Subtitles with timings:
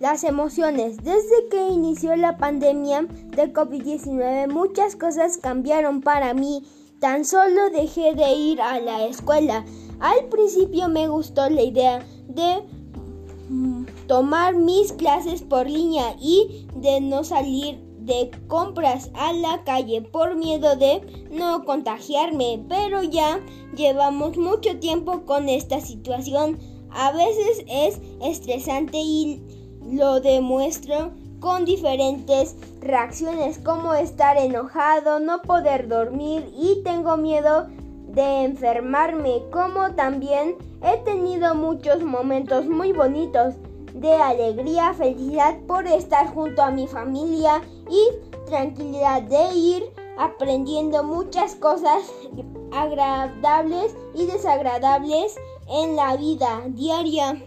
[0.00, 0.96] Las emociones.
[1.04, 6.62] Desde que inició la pandemia de COVID-19 muchas cosas cambiaron para mí.
[7.00, 9.62] Tan solo dejé de ir a la escuela.
[10.00, 12.62] Al principio me gustó la idea de
[14.06, 20.34] tomar mis clases por línea y de no salir de compras a la calle por
[20.34, 23.38] miedo de no contagiarme, pero ya
[23.76, 26.58] llevamos mucho tiempo con esta situación.
[26.88, 35.88] A veces es estresante y lo demuestro con diferentes reacciones como estar enojado, no poder
[35.88, 37.66] dormir y tengo miedo
[38.08, 43.54] de enfermarme, como también he tenido muchos momentos muy bonitos
[43.94, 49.84] de alegría, felicidad por estar junto a mi familia y tranquilidad de ir
[50.18, 52.02] aprendiendo muchas cosas
[52.72, 55.36] agradables y desagradables
[55.68, 57.42] en la vida diaria.